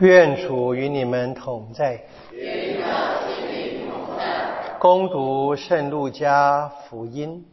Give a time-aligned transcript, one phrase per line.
[0.00, 1.94] 愿主与你们同在。
[2.30, 4.78] 与你的心灵同在。
[4.78, 7.44] 恭读圣路加福音。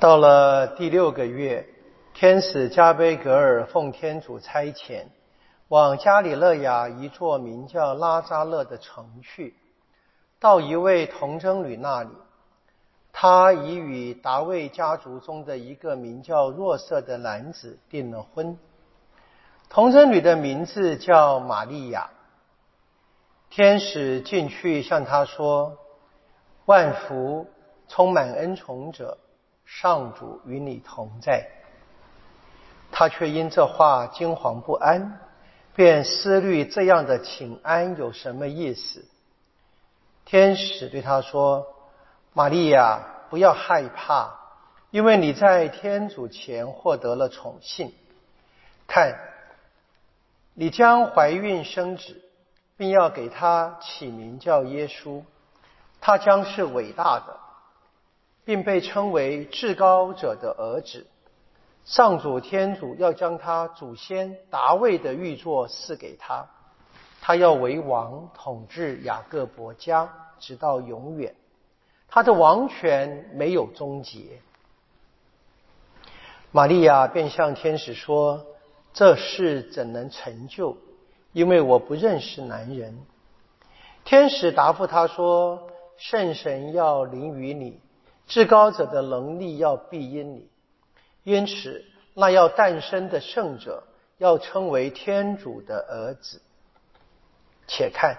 [0.00, 1.64] 到了第六个月，
[2.14, 5.04] 天使加贝格尔奉天主差遣，
[5.68, 9.54] 往加里勒亚一座名叫拉扎勒的城去，
[10.40, 12.08] 到一位童贞女那里。
[13.16, 18.58] 他已与达卫家族中的一个名叫若瑟的男子订了婚。
[19.68, 22.10] 童贞女的名字叫玛利亚。
[23.50, 25.78] 天使进去向他说
[26.66, 27.46] ：“万福，
[27.86, 29.16] 充满恩宠者，
[29.64, 31.46] 上主与你同在。”
[32.90, 35.20] 他却因这话惊惶不安，
[35.76, 39.04] 便思虑这样的请安有什么意思。
[40.24, 41.68] 天使对他说。
[42.36, 43.00] 玛利亚，
[43.34, 44.32] 不要害怕，
[44.92, 47.92] 因为你在天主前获得了宠幸。
[48.86, 49.18] 看，
[50.54, 52.22] 你将怀孕生子，
[52.76, 55.24] 并要给他起名叫耶稣。
[56.00, 57.40] 他将是伟大的，
[58.44, 61.04] 并被称为至高者的儿子。
[61.84, 66.46] 上主天主要将他祖先达卫的玉座赐给他，
[67.20, 71.34] 他要为王，统治雅各伯家，直到永远。
[72.14, 74.20] 他的王权没有终结。
[76.52, 78.46] 玛利亚便向天使说
[78.94, 80.76] ：“这事怎能成就？
[81.32, 83.00] 因为我不认识男人。”
[84.06, 85.66] 天使答复他说
[85.98, 87.80] ：“圣神要临于你，
[88.28, 90.48] 至高者的能力要庇荫你，
[91.24, 91.84] 因此
[92.14, 93.82] 那要诞生的圣者
[94.18, 96.40] 要称为天主的儿子。
[97.66, 98.16] 且看，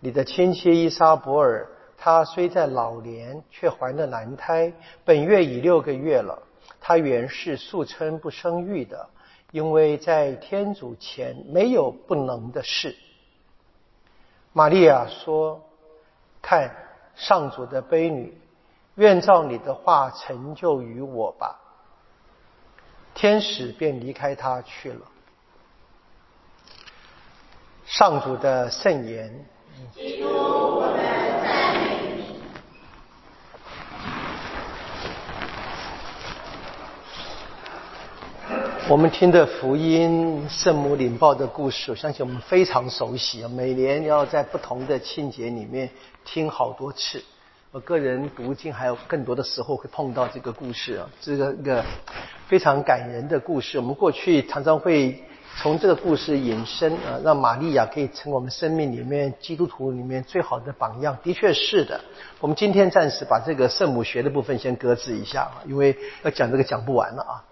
[0.00, 4.72] 你的亲戚伊莎伯尔。”她虽在老年，却怀了男胎，
[5.04, 6.42] 本月已六个月了。
[6.80, 9.08] 她原是素称不生育的，
[9.50, 12.96] 因为在天主前没有不能的事。
[14.52, 15.60] 玛利亚说
[16.40, 16.70] ：“看
[17.14, 18.40] 上主的悲女，
[18.94, 21.58] 愿照你的话成就于我吧。”
[23.14, 25.00] 天使便离开他去了。
[27.84, 29.44] 上主的圣言
[29.94, 31.56] 督，我们在。
[38.88, 43.48] 我们听的福音圣母领报的故事，我相信我们非常熟悉啊。
[43.48, 45.90] 每年要在不同的庆节里面
[46.24, 47.20] 听好多次。
[47.72, 51.84] 我个人读经还有更多的时候会碰到这个故事啊，这个一个
[52.46, 53.76] 非常感人的故事。
[53.76, 55.20] 我们过去常常会
[55.60, 61.18] 从这个故事引申啊，让玛利亚可以成为我们生命里面基督徒里面最好的榜样。
[61.24, 62.00] 的确是的。
[62.38, 67.42] 我们今天暂时把这个圣母学的部分先搁置一下啊，因为要讲这个讲不完了啊。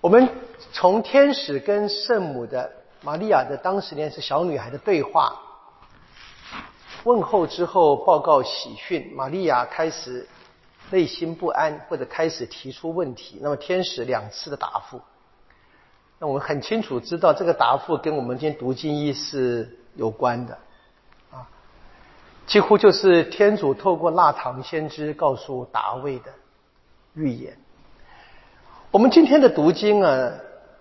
[0.00, 0.30] 我们
[0.72, 2.72] 从天使跟圣母的
[3.02, 5.38] 玛利亚的当时年是小女孩的对话
[7.04, 10.26] 问候之后，报告喜讯，玛利亚开始
[10.90, 13.38] 内心不安，或者开始提出问题。
[13.42, 15.00] 那么天使两次的答复，
[16.18, 20.58] 那我们很清楚知道这个答复跟我们今天读经意是有关的
[21.30, 21.48] 啊，
[22.46, 26.32] 几乎就是天主透过纳堂先知告诉达卫的
[27.14, 27.58] 预言。
[28.92, 30.10] 我们今天的读经啊，《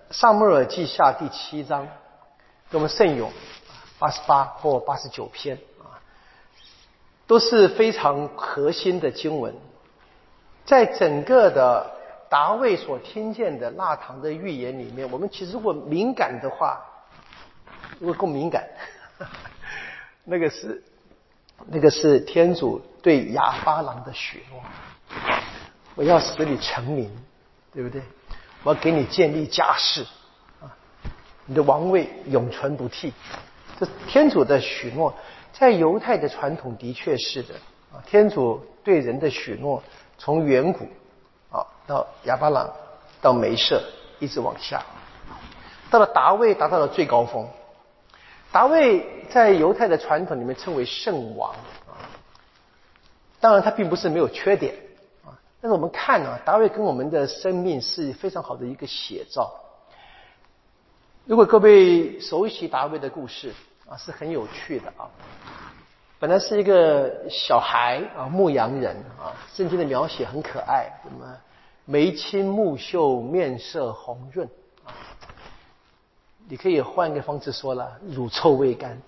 [0.10, 1.88] 萨母尔记下》第七章，
[2.72, 3.32] 给我们圣咏
[4.00, 6.02] 八十八或八十九篇啊，
[7.28, 9.54] 都是非常核心的经文。
[10.66, 11.86] 在整个的
[12.32, 16.84] 达卫所听见的腊堂的预言里面，我们其实如果敏感的话，
[18.00, 18.68] 如果够敏感，
[20.26, 20.84] 那个是
[21.68, 24.64] 那个是天主对亚巴郎的许诺，
[25.94, 27.08] 我要使你成名。
[27.74, 28.02] 对不对？
[28.64, 30.06] 我给你建立家室，
[30.62, 30.68] 啊，
[31.46, 33.14] 你的王位永存不替。
[33.80, 35.14] 这天主的许诺，
[35.54, 37.54] 在犹太的传统的确是的
[37.94, 38.04] 啊。
[38.06, 39.82] 天主对人的许诺，
[40.18, 40.90] 从远古
[41.50, 42.70] 啊到亚巴朗，
[43.22, 43.82] 到梅瑟，
[44.20, 44.84] 一直往下，
[45.90, 47.48] 到了达卫达到了最高峰。
[48.52, 51.52] 达卫在犹太的传统里面称为圣王
[51.88, 51.96] 啊，
[53.40, 54.76] 当然他并不是没有缺点。
[55.62, 59.52] 但是我们看啊，达卫跟我们的生命是非常好的一个写照。
[61.26, 63.54] 如果各位熟悉达卫的故事
[63.88, 65.10] 啊，是很有趣的啊。
[66.18, 71.38] 本来是一个小孩啊，牧羊人啊，圣经的描写很可爱，什么
[71.86, 74.48] 眉清目秀，面色红润
[74.86, 74.92] 啊。
[76.48, 79.02] 你可以换个方式说了，乳臭未干。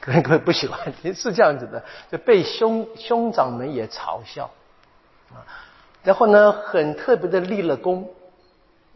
[0.00, 4.48] 可 能各位不喜欢，是这样子的，就被兄兄长们也嘲笑。
[5.32, 5.44] 啊，
[6.02, 8.08] 然后呢，很特别的立了功，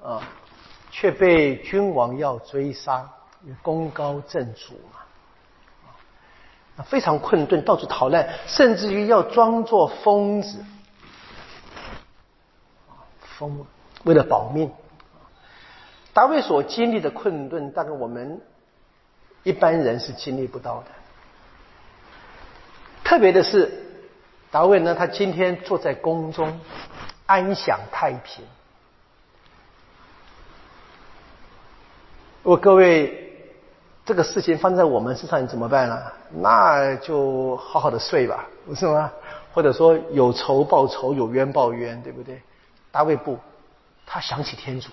[0.03, 0.23] 啊，
[0.91, 3.09] 却被君王要追杀，
[3.63, 5.01] 功高震主嘛，
[6.77, 10.65] 啊，非常困顿，到处逃难，甚至于要装作疯子，
[13.39, 13.67] 疯了，
[14.05, 14.71] 为了保命。
[16.13, 18.41] 大卫所经历的困顿，大概我们
[19.45, 20.87] 一般人是经历不到的。
[23.05, 23.90] 特别的是，
[24.51, 26.61] 大卫呢，他今天坐在宫中，
[27.27, 28.45] 安享太平。
[32.43, 33.33] 如果各位
[34.05, 36.03] 这个事情放在我们身上，你怎么办呢？
[36.31, 39.13] 那就好好的睡吧，不是吗？
[39.53, 42.43] 或者说有仇报仇，有冤报冤，对不对？
[42.91, 43.39] 大卫不，
[44.05, 44.91] 他想起天主。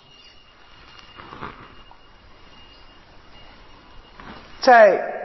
[4.61, 5.16] 在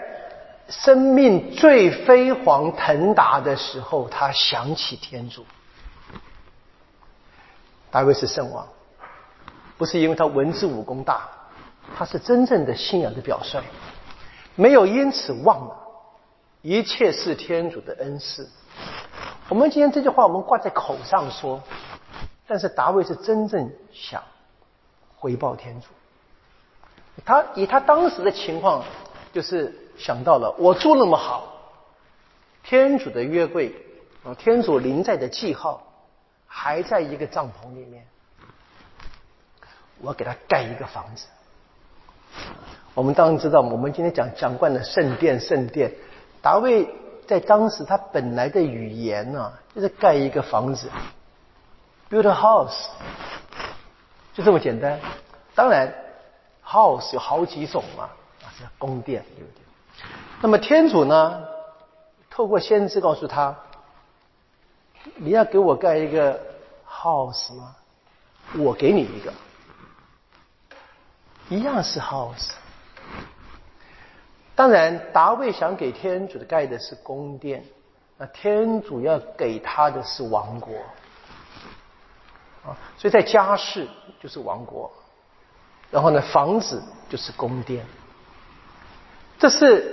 [0.80, 5.44] 生命最飞黄腾达的时候，他想起天主。
[7.90, 8.66] 大卫是圣王，
[9.76, 11.28] 不是因为他文治武功大，
[11.94, 13.62] 他是真正的信仰的表率，
[14.54, 15.76] 没有因此忘了，
[16.62, 18.48] 一切是天主的恩赐。
[19.50, 21.62] 我们今天这句话我们挂在口上说，
[22.46, 24.22] 但是大卫是真正想
[25.16, 25.88] 回报天主。
[27.26, 28.82] 他以他当时的情况。
[29.34, 31.52] 就是想到了，我住那么好，
[32.62, 33.74] 天主的约柜
[34.24, 35.82] 啊，天主临在的记号
[36.46, 38.06] 还在一个帐篷里面，
[40.00, 41.26] 我给他盖一个房子。
[42.94, 45.92] 我们当然知道，我们今天讲讲惯了圣殿，圣殿。
[46.40, 46.88] 大卫
[47.26, 50.90] 在当时他本来的语言呢，就是盖一个房子
[52.10, 52.88] ，build a house，
[54.34, 54.98] 就这么简单。
[55.54, 55.92] 当然
[56.66, 58.08] ，house 有好几种嘛。
[58.78, 59.62] 宫殿对不对？
[60.40, 61.48] 那么天主呢？
[62.28, 63.54] 透过先知告诉他
[65.16, 66.40] ：“你要给我盖一个
[66.88, 67.76] house 吗？
[68.56, 69.32] 我给你一个，
[71.48, 72.52] 一样是 house。
[74.54, 77.64] 当然，达卫想给天主的盖的是宫殿，
[78.16, 80.74] 那天主要给他的是王国
[82.64, 82.76] 啊。
[82.96, 83.86] 所以在家世
[84.20, 84.90] 就是王国，
[85.90, 87.86] 然后呢，房子就是宫殿。”
[89.42, 89.84] 这是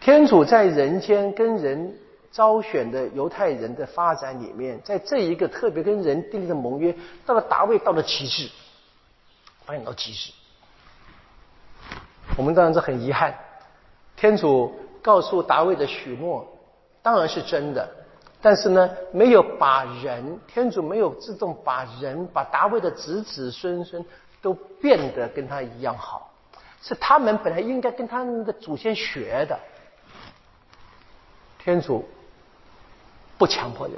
[0.00, 1.98] 天主在人间跟人
[2.32, 6.96] 招选的犹太人的发展里面，在这一个特别跟人订立的盟约，
[7.26, 8.48] 到了达位到了极致，
[9.66, 10.32] 发展到极致。
[12.38, 13.34] 我们当然是很遗憾，
[14.16, 16.50] 天主告诉达卫的许诺
[17.02, 17.86] 当然是真的，
[18.40, 24.02] 但是呢，没有把人，天主没有自动把人，把达卫的子子孙孙
[24.40, 26.32] 都变得跟他一样好。
[26.86, 29.58] 是他们本来应该跟他们的祖先学的，
[31.58, 32.08] 天主
[33.36, 33.96] 不强迫人。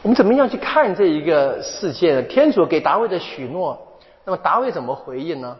[0.00, 2.28] 我们怎么样去看这一个事件？
[2.28, 5.58] 天主给达卫的许诺，那么达卫怎么回应呢？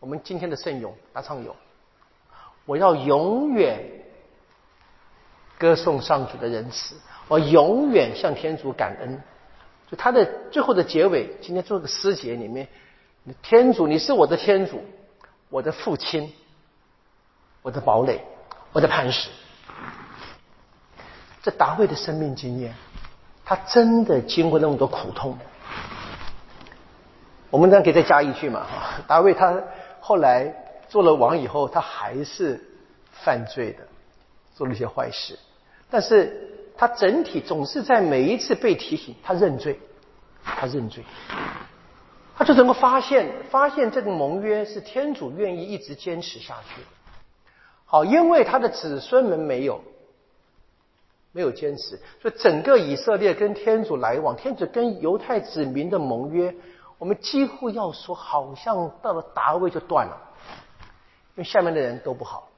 [0.00, 1.54] 我们今天的圣咏大唱咏，
[2.64, 3.78] 我要永远
[5.58, 6.94] 歌颂上主的仁慈，
[7.28, 9.20] 我永远向天主感恩。
[9.90, 12.66] 就他的最后的结尾，今天做个诗节里面。
[13.42, 14.84] 天主，你是我的天主，
[15.48, 16.32] 我的父亲，
[17.62, 18.20] 我的堡垒，
[18.72, 19.30] 我的磐石。
[21.42, 22.74] 这达卫的生命经验，
[23.44, 25.38] 他真的经过那么多苦痛。
[27.50, 29.62] 我们当然可以再加一句嘛哈， 达卫他
[30.00, 30.52] 后来
[30.88, 32.62] 做了王以后，他还是
[33.10, 33.86] 犯罪的，
[34.54, 35.38] 做了一些坏事，
[35.90, 39.78] 但是他整体总是在每一次被提醒，他认罪，
[40.42, 41.04] 他认罪。
[42.36, 46.82] 他就能够发现，发现这个盟约是天主愿意一直坚持下去。
[47.84, 49.80] 好，因为他的子孙们没有
[51.30, 56.54] 没有坚持，所以整个以色列跟天主来往，天主跟犹太子民的盟约，
[56.98, 60.20] 我们几乎要说，好像到了达位就断了，
[61.36, 62.48] 因为下面的人都不好，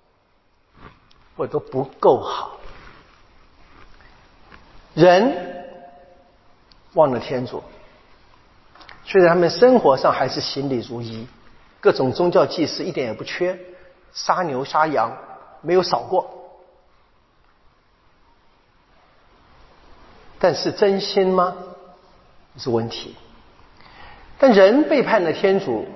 [1.37, 2.59] 或者都不够好，
[4.95, 5.67] 人
[6.95, 7.63] 忘了天主。
[9.07, 11.27] 虽然他们生活上还是行礼如仪，
[11.81, 13.57] 各种宗教祭祀一点也不缺，
[14.13, 15.17] 杀牛杀羊
[15.63, 16.29] 没有少过，
[20.41, 21.55] 但是真心吗？
[22.59, 23.15] 是问题。
[24.39, 25.87] 但人背叛了天主，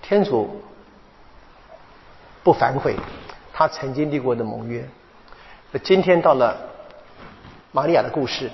[0.00, 0.62] 天主
[2.44, 2.94] 不反悔，
[3.52, 4.88] 他曾经立过的盟约。
[5.82, 6.56] 今天到了
[7.72, 8.50] 玛利亚的故事。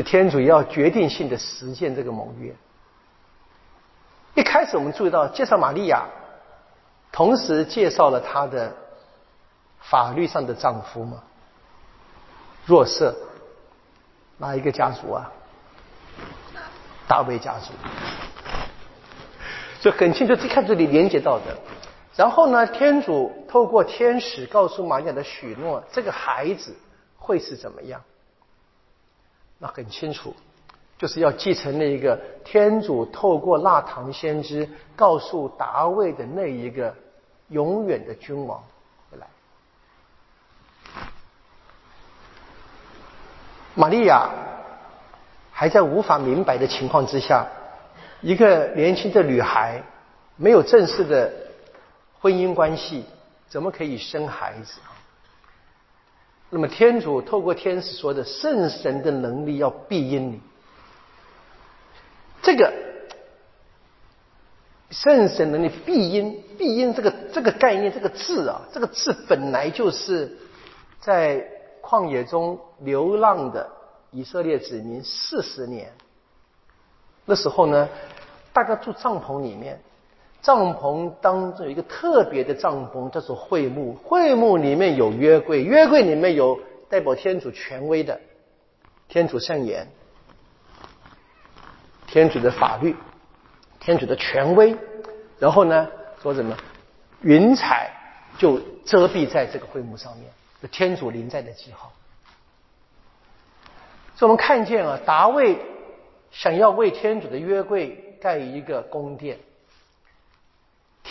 [0.00, 2.54] 天主要决定性的实现这个盟约。
[4.34, 6.06] 一开始我们注意到介绍玛利亚，
[7.10, 8.72] 同时介绍了她的
[9.80, 11.22] 法律上的丈夫嘛。
[12.64, 13.12] 若瑟，
[14.38, 15.30] 哪一个家族啊？
[17.08, 17.72] 大卫家族。
[19.80, 21.58] 就很清楚，一看这里连接到的。
[22.14, 26.76] 然后呢，天主透过天使告诉玛利亚的许诺，这个孩子
[27.18, 28.00] 会是怎么样？
[29.64, 30.34] 那很清楚，
[30.98, 36.92] 就是要继承那一个天主透过腊堂先知告诉达卫的那一个
[37.48, 38.60] 永远的君王
[39.08, 39.26] 回来。
[43.76, 44.28] 玛利亚
[45.52, 47.46] 还在无法明白的情况之下。
[48.20, 49.80] 一个年轻的女孩，
[50.36, 51.32] 没有正式的
[52.20, 53.04] 婚姻关系，
[53.48, 54.80] 怎么可以生孩子？
[56.54, 60.40] 那么天主透过天使说的圣神的能力要庇荫你，
[62.42, 62.70] 这个
[64.90, 70.36] 圣神能力庇荫庇荫这个这个概念这个字啊，这个字本来就是
[71.00, 71.42] 在
[71.80, 73.70] 旷野中流浪的
[74.10, 75.90] 以色列子民四十年。
[77.24, 77.88] 那时候呢，
[78.52, 79.80] 大家住帐篷里面，
[80.42, 83.94] 帐篷当中有一个特别的帐篷，叫做会幕。
[83.94, 88.20] 会幕里面有约柜，约柜里面有代表天主权威的
[89.08, 89.86] 天主圣言、
[92.08, 92.96] 天主的法律、
[93.78, 94.76] 天主的权威。
[95.38, 95.88] 然后呢，
[96.20, 96.56] 说什么？
[97.20, 97.90] 云彩
[98.36, 100.26] 就遮蔽在这个会幕上面，
[100.60, 101.92] 有天主临在的记号。
[104.16, 105.56] 所以我们看见啊，达卫。
[106.32, 109.38] 想要为天主的约柜盖一个宫殿，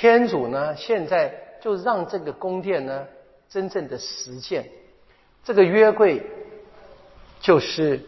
[0.02, 1.32] 天主呢现在
[1.62, 3.06] 就让这个宫殿呢
[3.48, 4.68] 真正的实现。
[5.44, 6.26] 这个约柜
[7.40, 8.04] 就是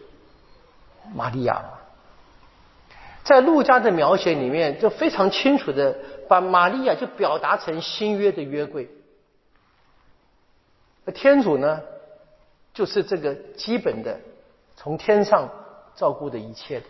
[1.14, 1.64] 玛利亚
[3.24, 5.96] 在路加的描写里面就非常清楚的
[6.28, 8.90] 把玛利亚就表达成新约的约柜，
[11.14, 11.80] 天主呢
[12.74, 14.20] 就是这个基本的
[14.76, 15.48] 从天上
[15.96, 16.82] 照顾的一切。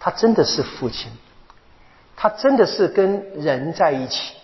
[0.00, 1.12] 他真的是父亲，
[2.22, 4.36] 他真的是跟人在一起，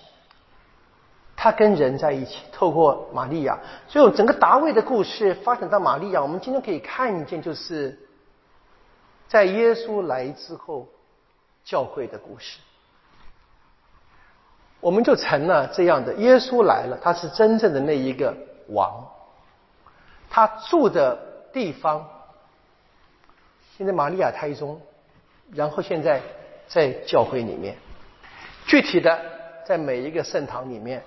[1.36, 3.56] 他跟人在一起，透过玛利亚，
[3.86, 7.96] 所以整个达卫的故事发展到玛利亚，我们今天可以看见，就是
[9.28, 10.88] 在耶稣来之后，
[11.64, 12.58] 教会的故事，
[14.80, 18.36] 我们就成了这样的：耶稣来了，他是真正的那一个
[18.70, 19.06] 王，
[20.28, 21.16] 他住的
[21.52, 22.04] 地方，
[23.76, 24.80] 现在玛利亚胎中。
[25.54, 26.20] 然后现在
[26.68, 27.76] 在教会里面，
[28.66, 29.18] 具体的
[29.66, 31.02] 在每一个圣堂里面，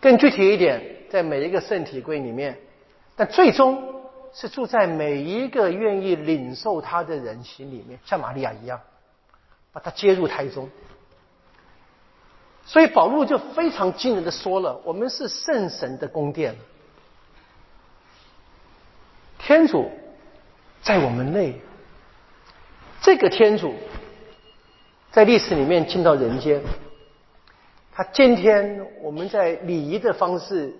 [0.00, 0.80] 更具体一点，
[1.10, 2.58] 在每一个圣体柜里面，
[3.16, 4.02] 但最终
[4.34, 8.78] 是住在每一个愿意领受他的人心里面，像玛利亚一样，
[9.72, 10.68] 把他接入胎中。
[12.64, 16.54] 所以保罗就非常惊人的说了：“我们是圣神的宫殿，
[19.38, 19.90] 天主
[20.82, 21.60] 在我们内。”
[23.02, 23.74] 这个天主
[25.12, 26.62] 在历史里面进到人间，
[27.92, 30.74] 他今天我们在礼仪的方式、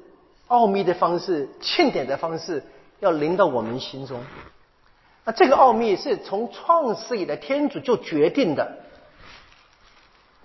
[0.46, 2.62] 奥秘的方式、庆典的方式，
[3.00, 4.24] 要临到我们心中。
[5.26, 8.78] 那这个奥秘是从创世以来天主就决定的。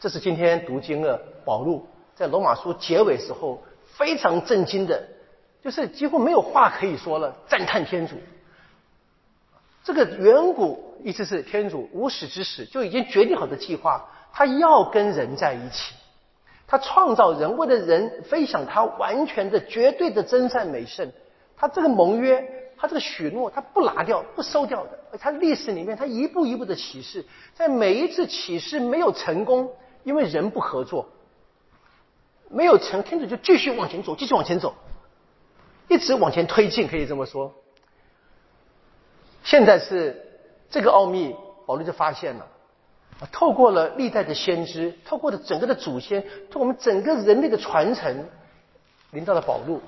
[0.01, 5.01] 这是今天读经的保禄在罗马书结尾时候非常震惊的，
[5.63, 8.17] 就是几乎没有话可以说了，赞叹天主。
[9.85, 15.93] 这个远古意思是天主无始之始就已经决定好的计划，他要跟人在一起，
[16.67, 21.11] 他创造人，为了人分享他完全的、绝对的真善美圣，
[21.55, 25.17] 他这个盟约，他这个许诺，他不拿掉、不收掉的。
[25.19, 27.25] 他历史里面，他一步一步的启示，
[27.55, 29.71] 在每一次启示没有成功，
[30.03, 31.09] 因为人不合作，
[32.49, 34.75] 没有成，天主就继续往前走，继续往前走，
[35.87, 37.55] 一直往前推进，可以这么说。
[39.43, 40.26] 现在是
[40.69, 42.45] 这个奥秘，保罗就发现了，
[43.31, 48.25] 透过了历代的先知，透过了整个的祖先，从我们整个人类的传承，
[49.11, 49.81] 临到了保禄，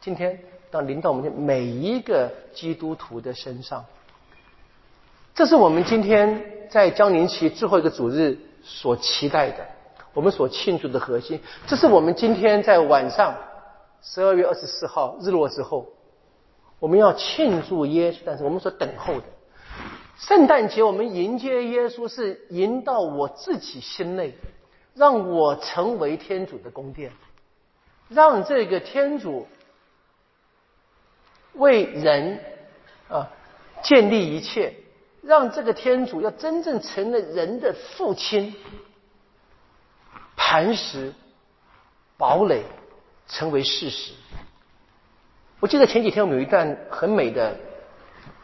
[0.00, 0.38] 今天
[0.70, 3.84] 到临到我们的每一个基督徒的身上，
[5.34, 9.66] 这是我们今天在江宁期最后一个主日所期待的，
[10.14, 13.34] 我们所庆祝的核心，这是我们今天在晚上
[14.02, 15.86] 十二月二十四号日落之后。
[16.80, 19.24] 我们要庆祝耶稣，但是我们所等候的
[20.18, 24.36] 圣诞节，我们迎接耶稣是迎到我自己心内，
[24.94, 27.12] 让我成为天主的宫殿，
[28.08, 29.46] 让这个天主
[31.52, 32.40] 为人
[33.08, 33.30] 啊
[33.80, 34.74] 建立一切，
[35.22, 38.56] 让这个天主要真正成了人的父亲，
[40.36, 41.14] 磐石
[42.16, 42.64] 堡垒
[43.28, 44.12] 成为事实。
[45.60, 47.56] 我记得前几天我们有一段很美的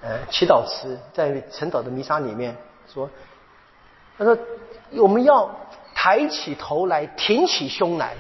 [0.04, 2.54] 呃祈祷词，在晨祷的弥撒里面
[2.86, 3.08] 说，
[4.18, 4.36] 他说
[4.92, 5.50] 我们要
[5.94, 8.14] 抬起头来，挺起胸来，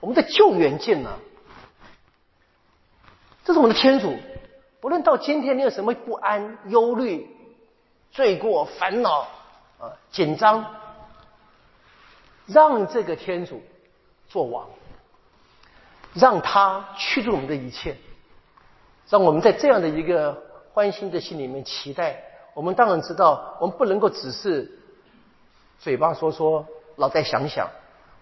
[0.00, 1.18] 我们的救援近了。
[3.44, 4.16] 这是我们的天主，
[4.80, 7.28] 不论到今天你有什么不安、忧虑、
[8.10, 9.28] 罪过、烦恼、
[9.78, 10.64] 啊紧张，
[12.46, 13.62] 让这个天主
[14.26, 14.70] 做王，
[16.14, 17.94] 让他驱逐我们的一切，
[19.10, 20.42] 让我们在这样的一个
[20.74, 22.20] 欢欣的心里面期待。
[22.52, 24.78] 我们当然知道，我们不能够只是
[25.78, 26.66] 嘴巴说说，
[26.96, 27.68] 脑袋想想。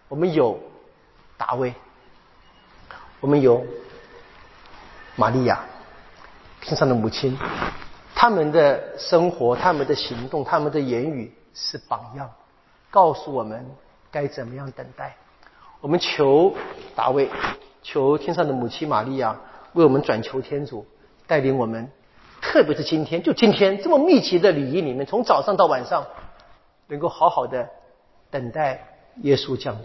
[0.08, 0.60] 我们有
[1.36, 1.74] 大卫，
[3.20, 3.66] 我们有。
[5.14, 5.60] 玛利亚，
[6.62, 7.38] 天上的母亲，
[8.14, 12.30] 他们的生活、他们的行动、他们的言语是榜样，
[12.90, 13.62] 告诉我们
[14.10, 15.14] 该怎么样等待。
[15.82, 16.54] 我们求
[16.96, 17.28] 大卫，
[17.82, 19.38] 求天上的母亲玛利亚
[19.74, 20.86] 为我们转求天主，
[21.26, 21.92] 带领我们，
[22.52, 26.06] 特别是今天，就今天这么密集的礼仪里面，从早上到晚上，
[26.86, 27.66] 能够好好的
[28.30, 28.86] 等待
[29.22, 29.84] 耶稣降临。